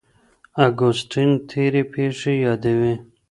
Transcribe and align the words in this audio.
اګوستين 0.65 1.29
تېرې 1.49 1.83
پېښې 1.93 2.33
يادوي. 2.45 2.93